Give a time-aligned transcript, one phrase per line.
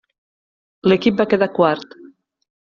[0.89, 1.97] L'equip va quedar quart.